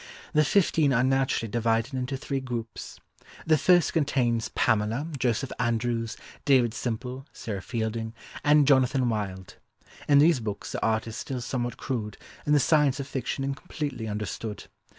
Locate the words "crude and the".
11.77-12.59